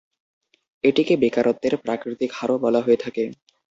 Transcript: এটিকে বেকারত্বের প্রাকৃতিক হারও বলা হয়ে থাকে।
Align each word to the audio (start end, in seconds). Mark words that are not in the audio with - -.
এটিকে 0.83 1.13
বেকারত্বের 1.17 1.73
প্রাকৃতিক 1.83 2.29
হারও 2.33 2.55
বলা 2.63 2.79
হয়ে 2.81 3.01
থাকে। 3.03 3.23